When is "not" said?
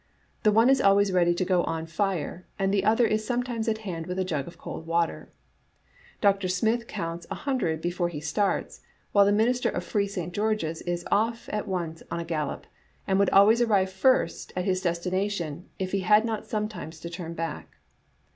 16.25-16.47